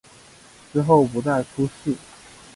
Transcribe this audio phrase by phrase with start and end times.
[0.73, 1.95] 之后不再出仕。